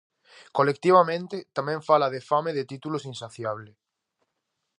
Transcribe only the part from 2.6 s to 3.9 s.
títulos insaciable.